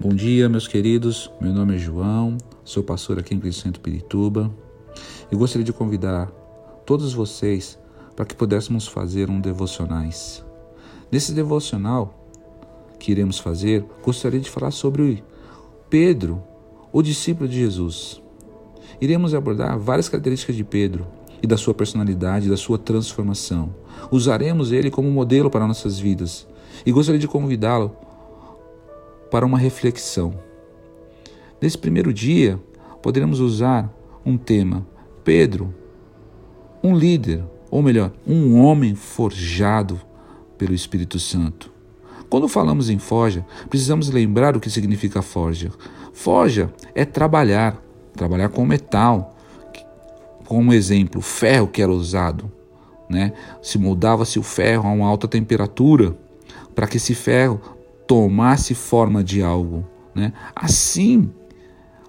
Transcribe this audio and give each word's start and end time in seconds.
Bom 0.00 0.10
dia, 0.10 0.48
meus 0.48 0.68
queridos. 0.68 1.28
Meu 1.40 1.52
nome 1.52 1.74
é 1.74 1.76
João, 1.76 2.38
sou 2.62 2.84
pastor 2.84 3.18
aqui 3.18 3.34
em 3.34 3.40
Cristo 3.40 3.62
Santo 3.62 3.80
Pirituba 3.80 4.48
e 5.28 5.34
gostaria 5.34 5.64
de 5.64 5.72
convidar 5.72 6.30
todos 6.86 7.12
vocês 7.12 7.76
para 8.14 8.24
que 8.24 8.32
pudéssemos 8.32 8.86
fazer 8.86 9.28
um 9.28 9.40
devocionais. 9.40 10.44
Nesse 11.10 11.32
devocional 11.32 12.14
que 12.96 13.10
iremos 13.10 13.40
fazer, 13.40 13.84
gostaria 14.00 14.38
de 14.38 14.48
falar 14.48 14.70
sobre 14.70 15.24
Pedro, 15.90 16.40
o 16.92 17.02
discípulo 17.02 17.48
de 17.48 17.58
Jesus. 17.58 18.22
Iremos 19.00 19.34
abordar 19.34 19.76
várias 19.80 20.08
características 20.08 20.54
de 20.54 20.62
Pedro 20.62 21.08
e 21.42 21.46
da 21.48 21.56
sua 21.56 21.74
personalidade, 21.74 22.48
da 22.48 22.56
sua 22.56 22.78
transformação. 22.78 23.74
Usaremos 24.12 24.70
ele 24.70 24.92
como 24.92 25.10
modelo 25.10 25.50
para 25.50 25.66
nossas 25.66 25.98
vidas 25.98 26.46
e 26.86 26.92
gostaria 26.92 27.18
de 27.18 27.26
convidá-lo 27.26 27.96
para 29.30 29.46
uma 29.46 29.58
reflexão. 29.58 30.34
Nesse 31.60 31.76
primeiro 31.76 32.12
dia, 32.12 32.58
poderemos 33.02 33.40
usar 33.40 33.92
um 34.24 34.36
tema: 34.36 34.86
Pedro, 35.24 35.74
um 36.82 36.96
líder, 36.96 37.44
ou 37.70 37.82
melhor, 37.82 38.12
um 38.26 38.60
homem 38.60 38.94
forjado 38.94 40.00
pelo 40.56 40.74
Espírito 40.74 41.18
Santo. 41.18 41.70
Quando 42.28 42.46
falamos 42.46 42.90
em 42.90 42.98
forja, 42.98 43.44
precisamos 43.70 44.10
lembrar 44.10 44.56
o 44.56 44.60
que 44.60 44.68
significa 44.68 45.22
forja. 45.22 45.70
Forja 46.12 46.72
é 46.94 47.04
trabalhar, 47.04 47.82
trabalhar 48.14 48.50
com 48.50 48.64
metal. 48.66 49.34
Como 50.44 50.72
exemplo, 50.72 51.20
ferro 51.20 51.68
que 51.68 51.82
era 51.82 51.92
usado, 51.92 52.50
né? 53.08 53.32
Se 53.62 53.78
moldava-se 53.78 54.38
o 54.38 54.42
ferro 54.42 54.88
a 54.88 54.92
uma 54.92 55.06
alta 55.06 55.28
temperatura 55.28 56.16
para 56.74 56.86
que 56.86 56.96
esse 56.96 57.14
ferro 57.14 57.60
tomasse 58.08 58.74
forma 58.74 59.22
de 59.22 59.42
algo. 59.42 59.86
Né? 60.14 60.32
Assim 60.56 61.30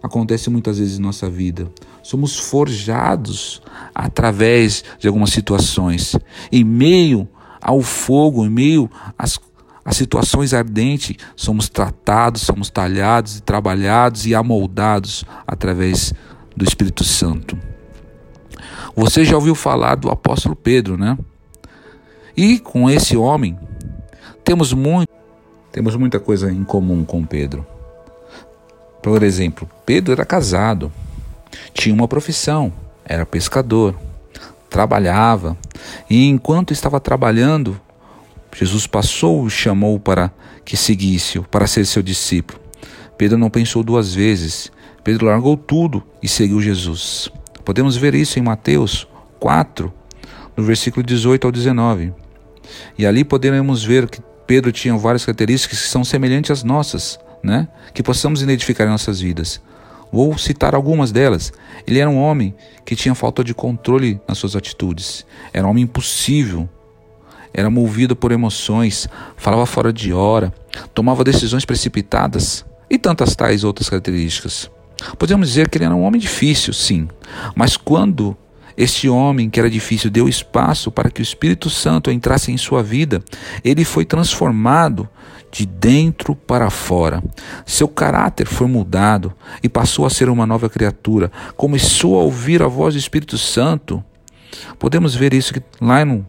acontece 0.00 0.48
muitas 0.48 0.78
vezes 0.78 0.98
em 0.98 1.02
nossa 1.02 1.28
vida. 1.28 1.70
Somos 2.02 2.38
forjados 2.38 3.60
através 3.94 4.84
de 4.98 5.08
algumas 5.08 5.30
situações. 5.30 6.16
Em 6.50 6.64
meio 6.64 7.28
ao 7.60 7.82
fogo, 7.82 8.46
em 8.46 8.48
meio 8.48 8.88
às, 9.18 9.38
às 9.84 9.96
situações 9.96 10.54
ardentes, 10.54 11.16
somos 11.34 11.68
tratados, 11.68 12.42
somos 12.42 12.70
talhados 12.70 13.36
e 13.36 13.42
trabalhados 13.42 14.24
e 14.24 14.34
amoldados 14.34 15.24
através 15.46 16.14
do 16.56 16.64
Espírito 16.64 17.02
Santo. 17.02 17.58
Você 18.94 19.24
já 19.24 19.34
ouviu 19.34 19.54
falar 19.54 19.96
do 19.96 20.10
apóstolo 20.10 20.54
Pedro, 20.54 20.96
né? 20.96 21.18
E 22.36 22.58
com 22.60 22.88
esse 22.88 23.16
homem 23.16 23.58
temos 24.44 24.72
muito 24.72 25.18
temos 25.72 25.96
muita 25.96 26.18
coisa 26.18 26.50
em 26.50 26.64
comum 26.64 27.04
com 27.04 27.24
Pedro. 27.24 27.66
Por 29.02 29.22
exemplo, 29.22 29.68
Pedro 29.86 30.12
era 30.12 30.24
casado, 30.24 30.92
tinha 31.72 31.94
uma 31.94 32.08
profissão, 32.08 32.72
era 33.04 33.24
pescador, 33.24 33.94
trabalhava, 34.68 35.56
e 36.10 36.26
enquanto 36.26 36.72
estava 36.72 37.00
trabalhando, 37.00 37.80
Jesus 38.54 38.86
passou 38.86 39.46
e 39.46 39.50
chamou 39.50 40.00
para 40.00 40.32
que 40.64 40.76
seguisse-o, 40.76 41.44
para 41.44 41.66
ser 41.66 41.86
seu 41.86 42.02
discípulo. 42.02 42.60
Pedro 43.16 43.38
não 43.38 43.50
pensou 43.50 43.82
duas 43.82 44.14
vezes, 44.14 44.70
Pedro 45.02 45.26
largou 45.26 45.56
tudo 45.56 46.02
e 46.22 46.28
seguiu 46.28 46.60
Jesus. 46.60 47.30
Podemos 47.64 47.96
ver 47.96 48.14
isso 48.14 48.38
em 48.38 48.42
Mateus 48.42 49.06
4, 49.38 49.92
no 50.56 50.64
versículo 50.64 51.04
18 51.04 51.46
ao 51.46 51.52
19. 51.52 52.12
E 52.98 53.06
ali 53.06 53.24
podemos 53.24 53.82
ver 53.84 54.08
que 54.08 54.20
Pedro 54.48 54.72
tinha 54.72 54.96
várias 54.96 55.26
características 55.26 55.82
que 55.82 55.88
são 55.88 56.02
semelhantes 56.02 56.50
às 56.50 56.64
nossas, 56.64 57.20
né? 57.42 57.68
que 57.92 58.02
possamos 58.02 58.40
identificar 58.40 58.86
em 58.86 58.88
nossas 58.88 59.20
vidas. 59.20 59.60
Vou 60.10 60.38
citar 60.38 60.74
algumas 60.74 61.12
delas. 61.12 61.52
Ele 61.86 61.98
era 61.98 62.08
um 62.08 62.16
homem 62.16 62.54
que 62.82 62.96
tinha 62.96 63.14
falta 63.14 63.44
de 63.44 63.52
controle 63.52 64.18
nas 64.26 64.38
suas 64.38 64.56
atitudes. 64.56 65.26
Era 65.52 65.66
um 65.66 65.70
homem 65.70 65.84
impossível. 65.84 66.66
Era 67.52 67.68
movido 67.68 68.16
por 68.16 68.32
emoções, 68.32 69.06
falava 69.36 69.66
fora 69.66 69.92
de 69.92 70.14
hora, 70.14 70.52
tomava 70.94 71.22
decisões 71.22 71.66
precipitadas 71.66 72.64
e 72.88 72.96
tantas 72.96 73.36
tais 73.36 73.64
outras 73.64 73.90
características. 73.90 74.70
Podemos 75.18 75.48
dizer 75.48 75.68
que 75.68 75.76
ele 75.76 75.84
era 75.84 75.94
um 75.94 76.04
homem 76.04 76.20
difícil, 76.20 76.72
sim, 76.72 77.06
mas 77.54 77.76
quando 77.76 78.34
este 78.78 79.08
homem 79.08 79.50
que 79.50 79.58
era 79.58 79.68
difícil 79.68 80.08
deu 80.08 80.28
espaço 80.28 80.92
para 80.92 81.10
que 81.10 81.20
o 81.20 81.22
Espírito 81.22 81.68
Santo 81.68 82.12
entrasse 82.12 82.52
em 82.52 82.56
sua 82.56 82.80
vida. 82.80 83.20
Ele 83.64 83.84
foi 83.84 84.04
transformado 84.04 85.08
de 85.50 85.66
dentro 85.66 86.36
para 86.36 86.70
fora. 86.70 87.20
Seu 87.66 87.88
caráter 87.88 88.46
foi 88.46 88.68
mudado 88.68 89.34
e 89.64 89.68
passou 89.68 90.06
a 90.06 90.10
ser 90.10 90.28
uma 90.28 90.46
nova 90.46 90.70
criatura. 90.70 91.32
Começou 91.56 92.20
a 92.20 92.22
ouvir 92.22 92.62
a 92.62 92.68
voz 92.68 92.94
do 92.94 93.00
Espírito 93.00 93.36
Santo. 93.36 94.02
Podemos 94.78 95.12
ver 95.12 95.34
isso 95.34 95.54
lá 95.80 96.04
no, 96.04 96.24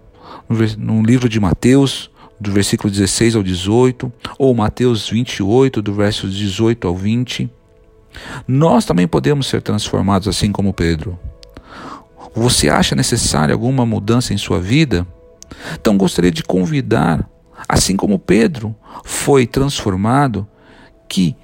no 0.76 1.04
livro 1.04 1.30
de 1.30 1.40
Mateus, 1.40 2.10
do 2.40 2.52
versículo 2.52 2.90
16 2.90 3.36
ao 3.36 3.44
18, 3.44 4.12
ou 4.40 4.56
Mateus 4.56 5.08
28, 5.08 5.84
do 5.84 5.94
verso 5.94 6.28
18 6.28 6.88
ao 6.88 6.96
20. 6.96 7.48
Nós 8.48 8.86
também 8.86 9.08
podemos 9.08 9.46
ser 9.46 9.62
transformados 9.62 10.28
assim 10.28 10.52
como 10.52 10.74
Pedro. 10.74 11.20
Você 12.36 12.70
acha 12.70 12.96
necessária 12.96 13.54
alguma 13.54 13.86
mudança 13.86 14.34
em 14.34 14.38
sua 14.38 14.60
vida? 14.60 15.06
Então 15.74 15.98
gostaria 15.98 16.32
de 16.32 16.44
convidar, 16.44 17.28
assim 17.68 17.96
como 17.96 18.20
Pedro 18.20 18.76
foi 19.04 19.48
transformado, 19.48 20.48
que 21.08 21.36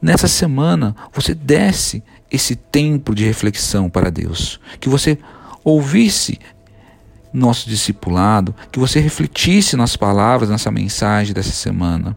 nessa 0.00 0.28
semana 0.28 0.94
você 1.12 1.34
desse 1.34 2.02
esse 2.30 2.54
tempo 2.54 3.14
de 3.14 3.24
reflexão 3.24 3.90
para 3.90 4.10
Deus, 4.10 4.60
que 4.78 4.88
você 4.88 5.18
ouvisse 5.64 6.38
nosso 7.32 7.68
discipulado, 7.68 8.54
que 8.70 8.78
você 8.78 9.00
refletisse 9.00 9.76
nas 9.76 9.96
palavras, 9.96 10.48
nessa 10.48 10.70
mensagem 10.70 11.34
dessa 11.34 11.52
semana. 11.52 12.16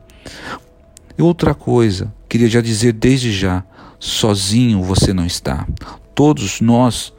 E 1.17 1.21
outra 1.21 1.53
coisa, 1.53 2.13
queria 2.27 2.47
já 2.47 2.61
dizer 2.61 2.93
desde 2.93 3.31
já, 3.31 3.63
sozinho 3.99 4.83
você 4.83 5.13
não 5.13 5.25
está. 5.25 5.67
Todos 6.15 6.61
nós 6.61 7.13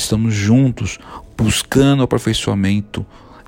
estamos 0.00 0.34
juntos 0.34 0.98
buscando 1.36 2.02
aperfeiçoamento 2.02 3.04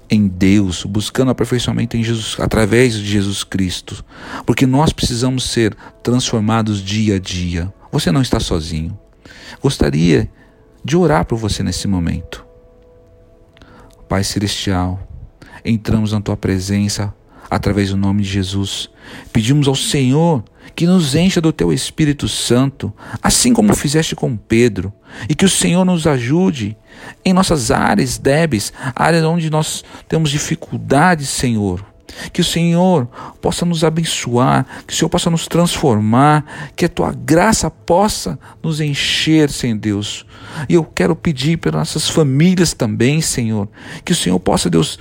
em 0.09 0.29
Deus, 0.29 0.85
buscando 0.85 1.31
aperfeiçoamento 1.31 1.97
em 1.97 2.05
Jesus, 2.05 2.37
através 2.39 2.95
de 2.95 3.05
Jesus 3.05 3.43
Cristo, 3.45 4.05
porque 4.45 4.67
nós 4.67 4.93
precisamos 4.93 5.45
ser 5.45 5.75
transformados 6.03 6.83
dia 6.83 7.17
a 7.17 7.19
dia. 7.19 7.73
Você 7.91 8.13
não 8.13 8.21
está 8.21 8.39
sozinho. 8.39 8.99
Gostaria 9.61 10.31
de 10.85 10.97
orar 10.97 11.25
por 11.25 11.39
você 11.39 11.63
nesse 11.63 11.89
momento. 11.89 12.45
Pai 14.09 14.23
Celestial, 14.23 15.01
entramos 15.65 16.13
na 16.13 16.21
tua 16.21 16.37
presença 16.37 17.15
através 17.53 17.91
do 17.91 17.99
nome 17.99 18.23
de 18.23 18.31
Jesus. 18.31 18.89
Pedimos 19.31 19.69
ao 19.69 19.75
Senhor 19.75 20.43
que 20.75 20.87
nos 20.87 21.15
encha 21.15 21.39
do 21.39 21.53
teu 21.53 21.71
Espírito 21.71 22.27
Santo, 22.27 22.91
assim 23.23 23.53
como 23.53 23.77
fizeste 23.77 24.17
com 24.17 24.35
Pedro, 24.35 24.91
e 25.29 25.35
que 25.35 25.45
o 25.45 25.51
Senhor 25.51 25.85
nos 25.85 26.07
ajude 26.07 26.75
em 27.23 27.35
nossas 27.35 27.71
áreas 27.71 28.17
débeis, 28.17 28.73
áreas 28.97 29.23
onde 29.25 29.51
nós 29.51 29.85
temos 30.09 30.31
dificuldades, 30.31 31.29
Senhor. 31.29 31.85
Que 32.33 32.41
o 32.41 32.45
Senhor 32.45 33.07
possa 33.41 33.67
nos 33.67 33.85
abençoar, 33.85 34.67
que 34.87 34.95
o 34.95 34.97
Senhor 34.97 35.09
possa 35.11 35.29
nos 35.31 35.47
transformar, 35.47 36.73
que 36.75 36.87
a 36.87 36.89
tua 36.89 37.13
graça 37.13 37.71
possa 37.71 38.39
nos 38.63 38.81
encher, 38.81 39.51
Senhor 39.51 39.77
Deus. 39.79 40.27
E 40.71 40.75
eu 40.75 40.85
quero 40.85 41.15
pedir 41.15 41.59
pelas 41.59 41.81
nossas 41.81 42.09
famílias 42.09 42.73
também, 42.73 43.21
Senhor, 43.21 43.69
que 44.05 44.13
o 44.13 44.17
Senhor 44.17 44.39
possa, 44.41 44.71
Deus, 44.71 44.99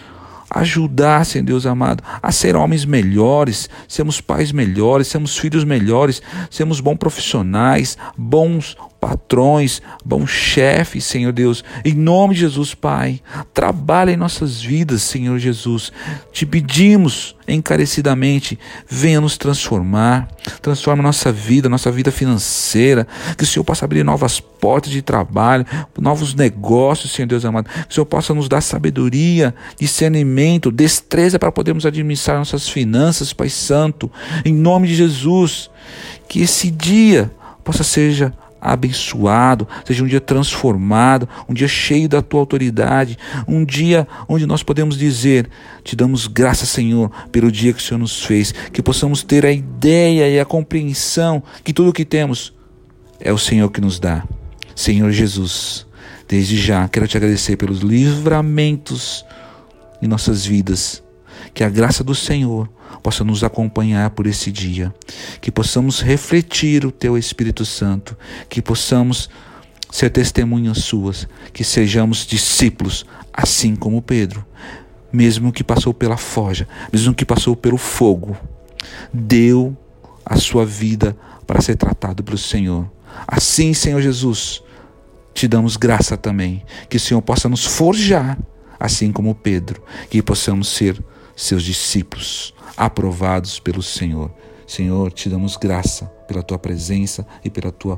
ajudar, 0.54 1.26
Senhor 1.26 1.46
Deus 1.46 1.66
amado, 1.66 2.04
a 2.22 2.32
ser 2.32 2.56
homens 2.56 2.86
melhores, 2.86 3.70
sermos 3.88 4.20
pais 4.20 4.52
melhores, 4.52 5.08
sermos 5.08 5.38
filhos 5.38 5.64
melhores, 5.64 6.22
sermos 6.50 6.80
bons 6.80 6.98
profissionais, 6.98 7.98
bons 8.18 8.76
patrões, 9.02 9.82
bons 10.06 10.30
chefes, 10.30 11.04
Senhor 11.06 11.34
Deus. 11.34 11.64
Em 11.84 11.96
nome 11.96 12.36
de 12.36 12.42
Jesus, 12.42 12.76
Pai, 12.76 13.20
trabalha 13.52 14.12
em 14.12 14.16
nossas 14.16 14.62
vidas, 14.62 15.02
Senhor 15.02 15.40
Jesus. 15.40 15.92
Te 16.32 16.46
pedimos 16.46 17.36
encarecidamente, 17.48 18.60
venha 18.88 19.20
nos 19.20 19.40
transformar, 19.40 20.28
transforma 20.62 21.02
nossa 21.02 21.32
vida, 21.32 21.68
nossa 21.68 21.92
vida 21.92 22.12
financeira, 22.12 23.08
que 23.36 23.44
o 23.44 23.48
Senhor 23.48 23.64
possa 23.64 23.86
abrir 23.86 24.04
novas 24.04 24.40
portas 24.40 24.92
de 24.92 25.02
trabalho, 25.02 25.66
novos 26.00 26.36
negócios, 26.36 27.12
Senhor 27.12 27.28
Deus 27.28 27.44
amado, 27.44 27.70
que 27.70 27.92
o 27.92 27.94
Senhor 27.94 28.06
possa 28.06 28.36
nos 28.36 28.48
dar 28.48 28.62
sabedoria, 28.62 29.54
discernimento, 29.80 30.72
destreza 30.72 31.40
para 31.40 31.52
podermos 31.52 31.88
administrar 31.88 32.38
nossas 32.38 32.70
finanças, 32.70 33.34
Pai 33.34 33.50
Santo, 33.50 34.12
em 34.46 34.54
nome 34.54 34.88
de 34.88 34.94
Jesus, 34.94 35.72
que 36.30 36.42
esse 36.42 36.70
dia 36.70 37.32
possa 37.64 37.84
ser 37.84 38.32
abençoado, 38.62 39.68
seja 39.84 40.04
um 40.04 40.08
dia 40.08 40.22
transformado, 40.22 41.28
um 41.50 41.54
dia 41.54 41.68
cheio 41.68 42.08
da 42.08 42.22
tua 42.22 42.40
autoridade, 42.40 43.18
um 43.48 43.66
dia 43.66 44.08
onde 44.30 44.46
nós 44.46 44.62
podemos 44.62 44.98
dizer: 44.98 45.50
Te 45.84 45.96
damos 45.96 46.28
graças, 46.28 46.70
Senhor, 46.70 47.10
pelo 47.32 47.52
dia 47.52 47.74
que 47.74 47.80
o 47.80 47.82
Senhor 47.82 48.00
nos 48.00 48.24
fez, 48.24 48.54
que 48.72 48.84
possamos 48.84 49.24
ter 49.24 49.46
a 49.46 49.52
ideia 49.52 50.30
e 50.30 50.40
a 50.40 50.46
compreensão 50.46 51.42
que 51.64 51.74
tudo 51.74 51.90
o 51.90 51.94
que 51.94 52.06
temos 52.06 52.54
é 53.20 53.34
o 53.34 53.38
Senhor 53.38 53.70
que 53.70 53.82
nos 53.82 54.00
dá. 54.00 54.24
Senhor 54.76 55.12
Jesus, 55.12 55.86
desde 56.28 56.58
já 56.58 56.88
quero 56.88 57.08
te 57.08 57.18
agradecer 57.18 57.58
pelos 57.58 57.80
livramentos 57.80 59.26
em 60.02 60.08
nossas 60.08 60.46
vidas, 60.46 61.04
que 61.54 61.64
a 61.64 61.70
graça 61.70 62.04
do 62.04 62.16
Senhor 62.16 62.70
possa 63.02 63.24
nos 63.24 63.44
acompanhar 63.44 64.10
por 64.12 64.28
esse 64.28 64.52
dia, 64.52 64.94
que 65.40 65.52
possamos 65.52 66.02
refletir 66.02 66.86
o 66.86 66.92
Teu 66.92 67.18
Espírito 67.18 67.66
Santo, 67.66 68.18
que 68.50 68.62
possamos 68.62 69.30
ser 69.92 70.10
testemunhas 70.10 70.80
Suas, 70.80 71.28
que 71.52 71.64
sejamos 71.64 72.26
discípulos, 72.26 73.06
assim 73.34 73.76
como 73.76 74.02
Pedro, 74.02 74.46
mesmo 75.12 75.52
que 75.52 75.64
passou 75.64 75.94
pela 75.94 76.18
forja, 76.18 76.68
mesmo 76.92 77.14
que 77.14 77.26
passou 77.26 77.56
pelo 77.56 77.78
fogo, 77.78 78.38
deu 79.14 79.76
a 80.26 80.38
sua 80.38 80.66
vida 80.66 81.16
para 81.46 81.62
ser 81.62 81.76
tratado 81.76 82.24
pelo 82.24 82.38
Senhor. 82.38 82.90
Assim, 83.28 83.74
Senhor 83.74 84.02
Jesus, 84.02 84.64
te 85.34 85.48
damos 85.48 85.76
graça 85.76 86.16
também, 86.16 86.64
que 86.90 86.98
o 86.98 87.00
Senhor 87.00 87.22
possa 87.22 87.50
nos 87.50 87.66
forjar, 87.66 88.38
assim 88.80 89.12
como 89.12 89.36
Pedro, 89.36 89.84
que 90.10 90.22
possamos 90.22 90.70
ser 90.70 91.02
seus 91.42 91.64
discípulos, 91.64 92.54
aprovados 92.78 93.60
pelo 93.60 93.82
Senhor. 93.82 94.32
Senhor, 94.68 95.12
te 95.12 95.28
damos 95.28 95.58
graça 95.58 96.06
pela 96.28 96.44
tua 96.44 96.60
presença 96.60 97.26
e 97.44 97.50
pela 97.50 97.72
tua 97.72 97.98